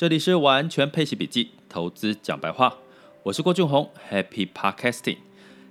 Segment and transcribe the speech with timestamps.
[0.00, 2.74] 这里是完全配息笔记，投资讲白话，
[3.22, 5.18] 我是郭俊宏，Happy Podcasting。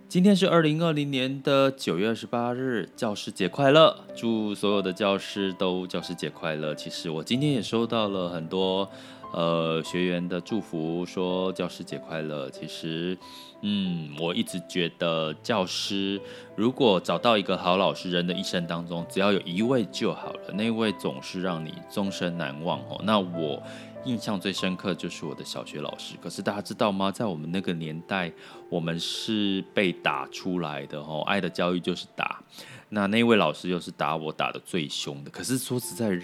[0.08, 4.06] 今天是二零二零年的九月二十八日，教师节快乐！
[4.16, 6.76] 祝所有的教师都教师节快乐。
[6.76, 8.88] 其实我今天也收到了很多。
[9.32, 12.50] 呃，学员的祝福说教师节快乐。
[12.50, 13.16] 其实，
[13.62, 16.20] 嗯，我一直觉得教师
[16.56, 23.00] 如果找到一个好老师，人的一生当中只要有一位就好了，那位总是让你终身难忘哦。
[23.04, 23.62] 那我
[24.04, 26.16] 印象最深刻就是我的小学老师。
[26.20, 27.12] 可是大家知道吗？
[27.12, 28.32] 在我们那个年代，
[28.68, 31.22] 我们是被打出来的哦。
[31.28, 32.42] 爱的教育就是打。
[32.90, 35.30] 那那位老师又是打我打得最凶的。
[35.30, 36.20] 可是说实在。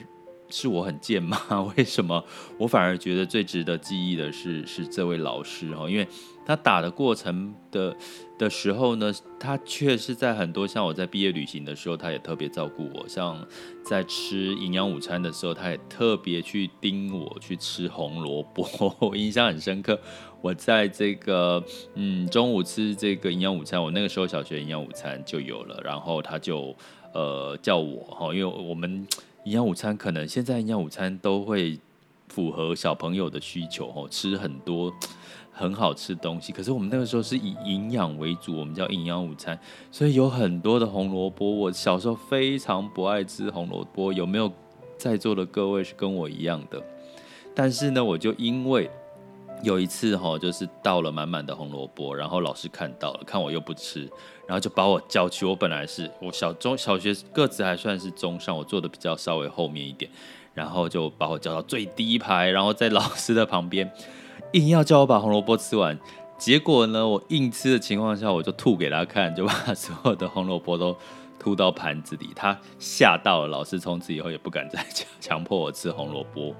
[0.57, 1.37] 是我很贱吗？
[1.75, 2.23] 为什么
[2.57, 5.89] 我反而觉得最值得记忆的是是这位老师哈？
[5.89, 6.07] 因为
[6.45, 7.93] 他打的过程的
[8.37, 13.05] 的时候呢，他却是在很多像我在毕业旅行的时候，他也特别照顾我。
[13.05, 13.45] 像
[13.83, 19.99] 在吃营养午餐的时候，他也特别去盯我去吃红萝卜， 我印象很深刻。
[20.41, 21.61] 我在这个
[21.95, 26.73] 嗯中午吃这个营养午餐，我那个时候小学营养午餐就有了，然后他就
[27.13, 29.05] 呃叫我哈，因为我们。
[29.45, 31.79] 营养午餐可能现在营养午餐都会
[32.29, 34.91] 符合小朋友的需求哦，吃很多
[35.53, 36.51] 很好吃的东西。
[36.51, 39.57] 可是我们那个时候是以营养为主，我们叫营养午餐，
[39.91, 41.49] 所以有很多的红萝卜。
[41.49, 44.51] 我小时候非常不爱吃红萝卜，有没有
[44.97, 46.83] 在座的各位是跟我一样的？
[47.53, 48.89] 但是呢，我就因为。
[49.63, 54.01] 有一次哈，就是倒了满满的红萝卜，然后老师看到了，看我又不吃，
[54.47, 55.45] 然后就把我叫去。
[55.45, 60.11] 我本来是我小中小学个子还算是中上，我坐的比较稍微后面一点，
[60.53, 63.91] 然后就把我叫到最低一排，然后在老师的旁边，
[64.53, 65.97] 硬要叫我把红萝卜吃完。
[66.37, 70.95] 结果呢，我硬吃的情况下，我就吐给他看，就把所有的红萝卜都
[71.39, 72.29] 吐到盘子里。
[72.35, 74.85] 他吓到了，老师从此以后也不敢再
[75.19, 76.53] 强迫我吃红萝卜。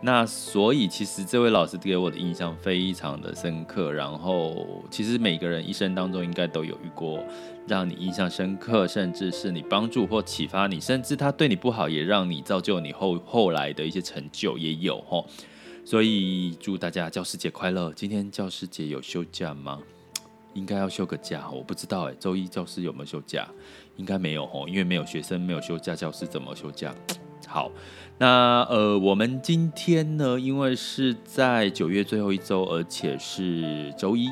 [0.00, 3.92] 那所以，其实这位老师给我的印象非常的深刻。
[3.92, 7.18] 然后，其实每个人一生当中应该都有遇过
[7.66, 15.26] 让你印象深刻，甚至是你帮助或启发你，甚至他对你不好也让你造就你后后来的一些成就也有齁。
[15.84, 17.92] 所以祝大家教师节快乐！
[17.92, 19.80] 今天教师节有休假吗？
[20.54, 22.14] 应该要休个假，我不知道哎。
[22.20, 23.48] 周一教师有没有休假？
[23.96, 26.94] 应该没有齁，因为没有学生，没有休假，教师怎么休假？
[27.48, 27.72] 好，
[28.18, 34.28] 那呃，我们今天呢，因为是在九月最后一周，而且是周一。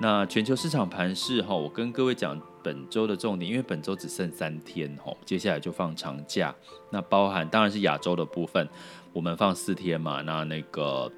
[0.00, 6.52] 那全球市场盘势哈，我跟各位讲本周的重点，因为本周只剩三天哈，接下来就放长假。
[6.90, 8.68] 那包含当然是亚洲的部分，
[9.12, 10.22] 我们放四天嘛。
[10.22, 11.08] 那那个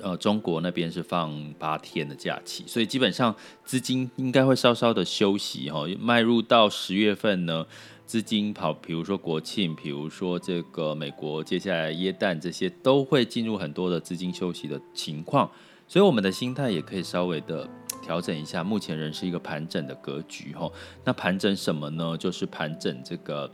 [0.00, 3.32] 呃，中国那边是放八天的假期，所以基本上
[3.64, 7.64] 资金应该会稍稍的休息哈，迈入到十月份呢。
[8.08, 15.50] 资金跑，比如说国庆，比如说这个美国，接下来耶诞这些都会进入很多的资金休息的情况，
[15.86, 17.68] 所以我们的心态也可以稍微的
[18.02, 18.64] 调整一下。
[18.64, 20.72] 目前仍是一个盘整的格局哈。
[21.04, 22.16] 那盘整什么呢？
[22.16, 23.50] 就是盘整这个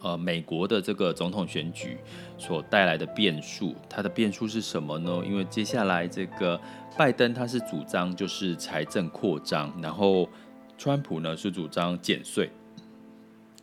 [0.00, 1.98] 呃美国的这个总统选举
[2.38, 3.74] 所带来的变数。
[3.86, 5.22] 它的变数是什么呢？
[5.26, 6.58] 因为接下来这个
[6.96, 10.26] 拜登他是主张就是财政扩张，然后
[10.78, 12.50] 川普呢是主张减税。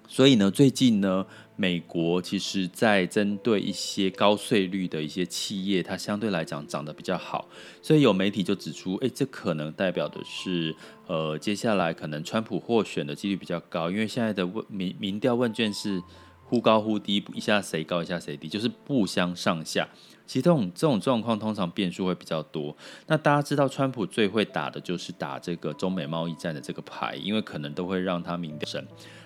[0.08, 7.48] 所以呢，最近呢，美国其实在针对一些高税率的一些企业，它相对来讲涨得比较好。
[7.82, 10.76] 所以有媒体就指出，诶，这可能代表的是，
[11.08, 16.02] 呃，接下来可能川普获选的几率比较高，因为现在的问民民调问卷是
[16.44, 19.88] 忽高忽低，一下谁高一下谁低，就是不相上下。
[20.28, 22.76] 其实这种这种状况通常变数会比较多。
[23.06, 28.84] 那大家知道，川普最会打的就是打这个中美贸易战的这个牌，因为可能都会让他民调升。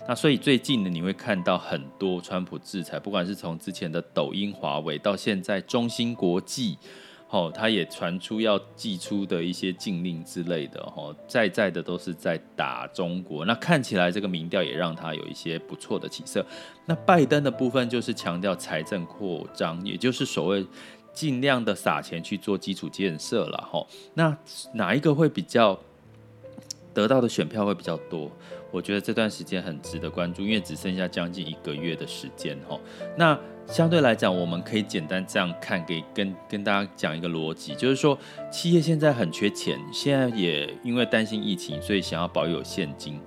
[0.10, 6.80] 那所以最近呢，你会看到很多川普制裁，不管是从之前的抖音、华为，到现在中芯国际，
[7.30, 13.46] 哦，他也传出要祭出的一些禁令之类的，哦，在在的都是在打中国。
[13.46, 16.44] 那看起来这个民调也让他有一些不错的起色。
[16.88, 20.66] 那拜登的部分就是强调财政扩张，也就是所谓
[21.14, 23.86] 尽量的撒钱去做基础建设了，哈。
[24.16, 24.36] 那
[24.74, 25.80] 哪一个会比较
[26.96, 28.32] 得到的选票会比较多？
[28.72, 32.80] 我觉得这段时间很值得关注，因为只剩下将近一个月的时间哈。
[33.18, 38.18] 那相对来讲，我们可以简单这样看，给跟跟大家讲一个逻辑，就是说
[38.52, 43.20] 企业现在很缺钱，现在也因为担心疫情，所以想要保有现金，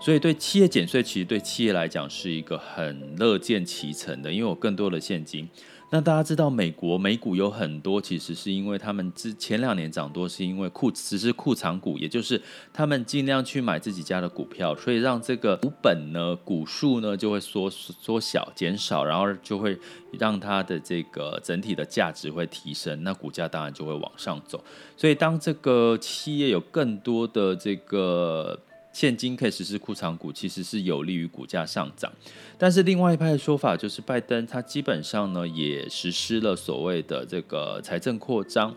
[0.00, 5.48] 所以对企业减税，其实对企业来讲是一个很乐见其成的，因为有更多的现金。
[5.94, 12.42] 那大家知道，美国美股有很多，其实是因为他们之前两年涨多，是因为库只是库藏股，也就是
[12.72, 19.78] 他们尽量去买自己家的股票，所以让这个股本呢、股数呢就会缩缩小、减少，然后就会
[20.18, 24.64] 让它的这个整体的价值会提升，那股价当然就会往上走。
[24.96, 28.58] 所以当这个企业有更多的这个
[28.94, 32.10] 现金可以实施库藏股，其实是有利于股价上涨。
[32.56, 38.72] 但是另外一派的说法就是，拜登他基本上呢也实施了所谓的这个财政扩张。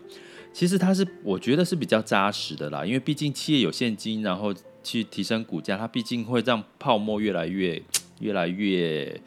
[0.52, 7.80] 其实他是我觉得是比较扎实的啦，因为毕竟企业有现金，然后去提升股价，它毕竟会让泡沫越来越
[8.18, 9.20] 越来越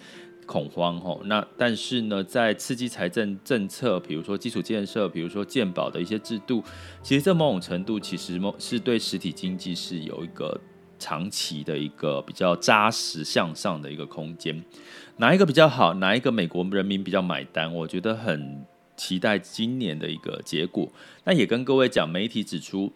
[0.45, 1.21] 恐慌吼。
[1.23, 6.61] 那但是呢，在刺激财政政策，比如说基础建设，比如说健保的一些制度，
[7.01, 10.59] 其实这某种程度其实某是对实体经济是有一个。
[11.01, 14.63] 长期的一个比较扎实向上的一个空间，
[15.17, 15.95] 哪一个比较好？
[15.95, 17.73] 哪一个美国人民比较买单？
[17.73, 18.63] 我觉得很
[18.95, 20.87] 期待今年的一个结果。
[21.23, 22.93] 那也跟各位讲，媒体指出，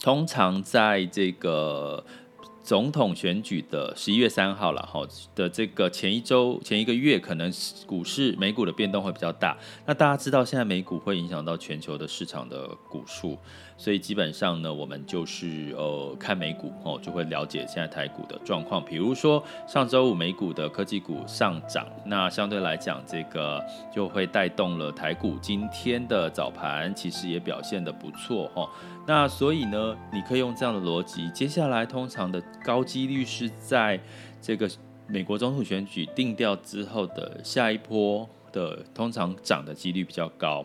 [0.00, 2.04] 通常在这个。
[2.62, 5.00] 总统选举的十一月三号了哈
[5.34, 7.50] 的这个前一周前一个月，可能
[7.86, 9.56] 股市美股的变动会比较大。
[9.86, 13.36] 那大家知道，现在美股会影响到全球的市场的股数，
[13.76, 18.84] 所以基本上呢，我们就是呃看美股哦，就会了解现在台股的状况。
[18.84, 23.60] 比如说上周五美股的科技股上涨，那相对来讲，这个
[23.92, 28.68] 就会带动了台股今天的早盘其实也表现得不错哈。
[29.06, 34.00] 那所以呢，你可以用这样的逻辑，接下来通常的高几率是在
[34.40, 34.70] 这个
[35.08, 40.64] 美国总统选举定调之后的下一波的，通常涨的几率比较高。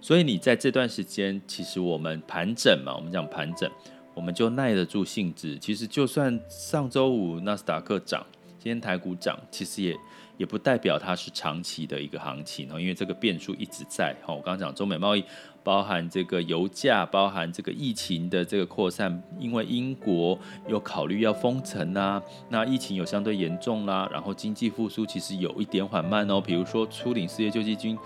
[0.00, 3.68] 所以你在这段时间，其实我们盘整嘛，我们讲盘整，
[4.14, 5.58] 我们就耐得住性子。
[5.58, 8.24] 其实就算上周五纳斯达克涨，
[8.58, 9.96] 今天台股涨，其实也
[10.40, 14.16] 也不代表它是长期的一个行情哦，因为这个变数一直在。
[14.24, 15.22] 好，我刚刚讲中美贸易。
[15.62, 26.40] 包含这个油价，包含这个疫情的这个扩散，因为英国又考虑要封城啊，那疫情有相对严重啦，然后经济复苏其实有一点缓慢哦。
[26.40, 27.98] 比如说初领失业救济金，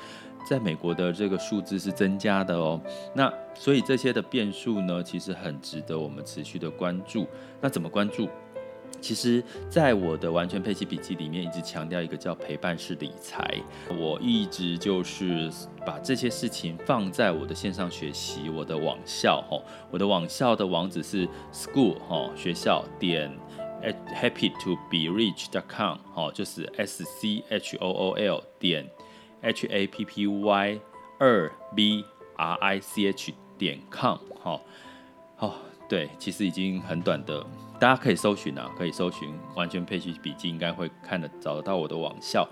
[0.45, 2.81] 在美国的这个数字是增加的哦。
[3.15, 7.25] 那所以这些的变数呢，其实很值得我们持续的关注。
[7.61, 8.29] 那怎么关注？
[9.01, 13.55] 其实，在我的完全配息笔记里面，一直强调一个叫陪伴式理财。
[13.99, 15.51] 我一直就是
[15.85, 19.61] 把这些事情放在我的线上学习，我的网校哈，
[19.91, 23.31] 我的网校的网址是 school 哈学校点
[24.15, 28.89] happy to be rich dot com 哈，就是 s c h o o l 点
[29.43, 30.81] h a p p y
[31.19, 32.05] 二 b
[32.37, 34.61] r i c h 点 com 哈，
[35.37, 35.55] 好，
[35.89, 37.45] 对，其实已经很短的。
[37.79, 42.49] 大家可以搜寻啊，可以搜寻完全配息笔记，应该会看得找得到我的网校。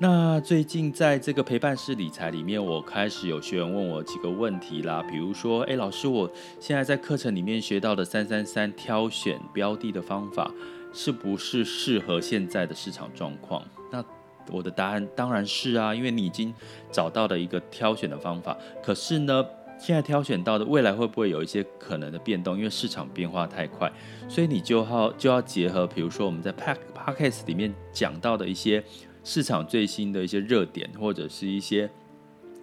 [0.00, 6.30] 那最近在这个陪伴式理财里面，我开始有学员问我几个问题啦，比如说，哎，老师，我
[6.60, 10.52] 现在在课程里面学到的三三三挑选标的的方法，
[10.92, 13.64] 是不是适合现在的市场状况？
[13.90, 14.04] 那
[14.50, 16.54] 我的答案当然是啊，因为你已经
[16.92, 19.44] 找到了一个挑选的方法，可是呢，
[19.78, 22.56] 现在挑选到的未来会不会有一些可能的变动？
[22.58, 23.90] 因为市场变化太快，
[24.28, 28.82] 所以你就要就要结合，比如说我们在 Pack Podcast 里面讲到的一些
[29.22, 31.88] 市场最新的一些热点，或者是一些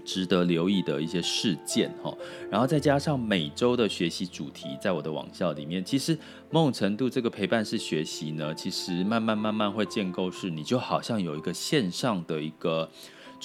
[0.03, 2.13] 值得留意的一些事件哈。
[2.51, 6.17] 然后再加上每周的学习主题，在我的网校里面，其实
[6.51, 12.89] 某种程度这个陪伴式学习呢，其实慢慢慢慢会建构，是你就好像有一个线上的一个。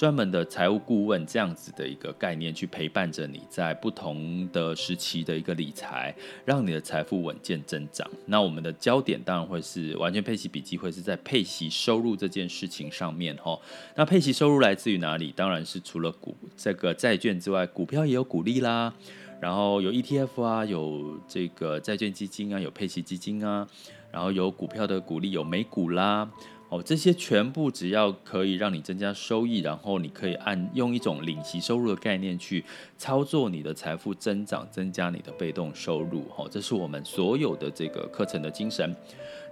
[0.01, 6.11] 专门的财务顾问这样子的一个概念，去陪伴着你在不同的时期的一个理财，
[6.43, 8.09] 让你的财富稳健增长。
[8.25, 13.55] 那我们的焦点当然会是完全配息笔记，会是在配息收入这件事情上面哈。
[13.95, 15.31] 那配息收入来自于哪里？
[15.35, 18.91] 当然是除了股这个债券之外，股票也有股利啦，
[19.39, 23.67] 然后有 ETF 啊，有这个债券基金啊，有配息基金啊，
[24.11, 26.27] 然后有股票的股利，有美股啦。
[26.71, 32.63] 哦，这些全部只要可以让你增加收益，然后你可以按用一种领息收入的概念去
[32.97, 36.23] 操作你的财富增长，增加你的被动收入。
[36.29, 38.95] 哈，这是我们所有的这个课程的精神。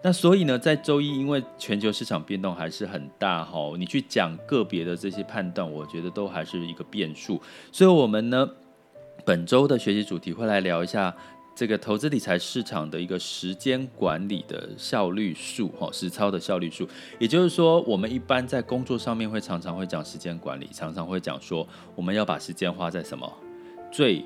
[0.01, 7.41] 那所以呢，在周一，因为全球市场变动还是很大，哈，你去讲个别的这些判断，我觉得都还是一个变数。
[7.69, 8.49] 所以，我们呢，
[9.25, 11.13] 本周的学习主题会来聊一下。
[11.59, 16.87] 这个投资理财市场的一个时间管理的效率数，哈，实操的效率数，
[17.19, 23.29] 也就是说，我们一般在工作上面会常常会讲时间管理，常常会讲说，我们要把时间花在什么
[23.91, 24.23] 最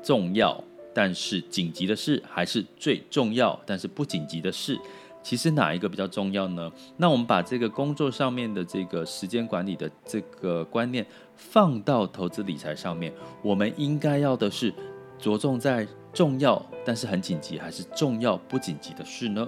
[0.00, 0.62] 重要
[0.94, 4.78] 但是紧急的事，还是最重要但是不紧急的事。
[5.24, 6.70] 其实哪一个比较重要呢？
[6.98, 13.12] 那我们把这个工作上面的这个时间管理的这个观念放到投资理财上面，
[13.42, 14.72] 我们应该要的是
[15.18, 15.84] 着重在
[16.16, 19.46] 重要但是很紧急，还是重要不紧急的事呢？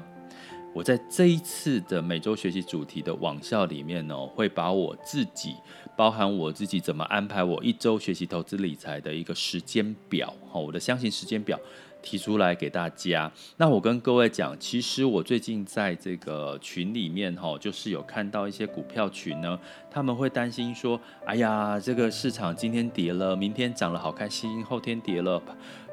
[0.74, 5.54] 我在这一次的每周学习主题的网校里面呢，会把我自己，
[5.96, 11.58] 包含我自己怎么安排我一周学习投资理财的一个时间表，哈，我的相信时间表。
[12.00, 13.30] 提出来给大家。
[13.56, 19.58] 那我跟各位讲，其实我最近在这个群里面哈，就是有看到一些股票群呢，
[19.90, 25.42] 他们会担心说，哎呀，这个市场今天跌了，明天涨了，好开心；后天跌了，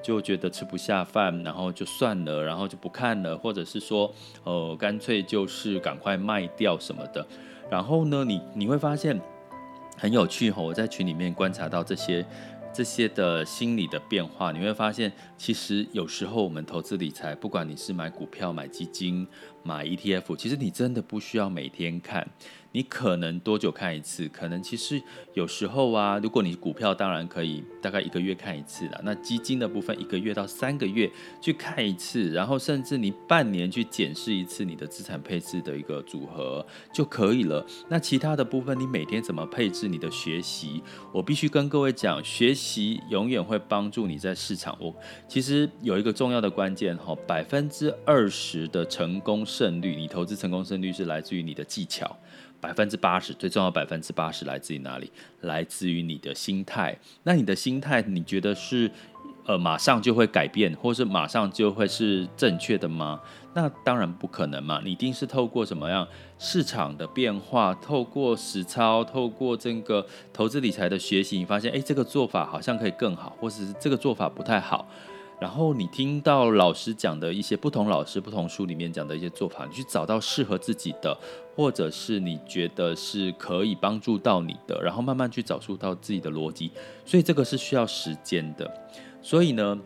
[0.05, 7.25] 就觉得吃不下饭，然后就算了，然后就不看了，或者是说，呃，干脆就是赶快卖掉什么的。
[7.71, 9.19] 然后呢，你你会发现
[9.97, 12.23] 很有趣哈，我在群里面观察到这些。
[12.77, 19.25] 这些的心理的变化，你会发现，其实有时候我们投资理财，不管你是买股票、买基金、
[19.65, 22.25] 买 ETF，其实你真的不需要每天看。
[22.71, 24.27] 你可能多久看一次？
[24.27, 25.01] 可能其实
[25.33, 28.99] 有时候啊，如果你股票当然可以大概一个月看一次啦。
[29.01, 37.65] 那基金的部分一个月到三个月去看一次，然后甚至你半年去检视一次你的资产配置的一个组合就可以了。
[37.87, 40.83] 那其他的部分你每天怎么配置你的学习？
[41.13, 44.77] 我必须跟各位讲，学习永远会帮助你在市场。
[44.81, 44.93] 我
[45.29, 52.17] 其实有一个重要的关键哈，百分之二十的成功胜率，你投资成功胜率是来自于你的技巧。
[52.59, 55.11] 百分之八十，最重要百分之八十来自于哪里？
[55.41, 56.97] 来自于你的心态。
[57.23, 58.89] 那你的心态，你觉得是
[59.45, 63.21] 呃马上就会改变，或是马上就会是正确的吗？
[63.53, 64.81] 那当然不可能嘛！
[64.83, 66.07] 你一定是透过什么样
[66.39, 74.89] 市场的变化，透过实操，透过这个投资理财的学习，你发现诶，这个做法好像可以更好，或者是这个做法不太好。
[75.39, 81.17] 然后你听到老师讲的一些不同老师、不同书里面讲的一些做法，你去找到适合自己的，
[81.55, 86.71] 或者是你觉得是可以帮助到你的，然后慢慢去找出到自己的逻辑。
[87.03, 88.71] 所以这个是需要时间的。
[89.21, 89.77] 所以呢，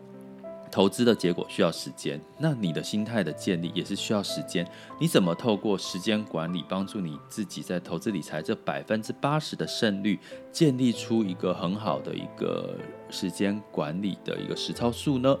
[0.70, 4.64] 投资的结果需要时间，那你的心态的建立也是需要时间。
[5.00, 10.16] 你怎么透过时间管理帮助你自己在投资理财这百分之八十的胜率，
[10.52, 12.76] 建立出一个很好的一个
[13.10, 15.36] 时间管理的一个实操术呢？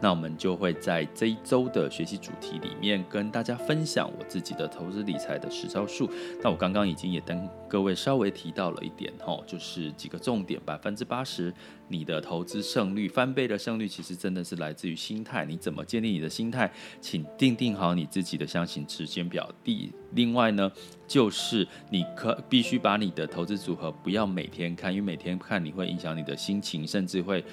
[0.00, 6.10] 那我们就会在这一周的学习主题里面跟大家分享我自己的投资理财的实操术。
[6.42, 11.54] 那我刚刚已经也跟各位稍微提到了一点哈，就是几个重点，百分之八十
[11.86, 15.44] 你的投资胜率翻倍的胜率，其实真的是来自于心态。
[15.44, 16.72] 你怎么建立你的心态？
[17.00, 19.48] 请定定好你自己的箱型时间表。
[19.62, 20.68] 第另外呢，
[21.12, 27.44] 就是你可必须把你的投资组合不要每天看，因为每天看你会影响你的心情，甚至会。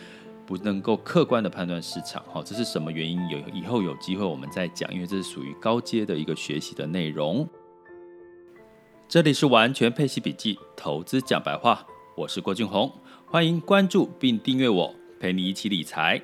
[0.47, 3.19] 不能够客观的判断市场，好，这是什么原因？
[3.29, 7.47] 有以后有机会我们再讲，因为这是属于高阶的一个学习的内容。
[9.07, 11.85] 这里是完全配息笔记，投资讲白话，
[12.17, 12.91] 我是郭俊宏，
[13.27, 16.19] 欢迎关注并订阅我，陪你一起理财。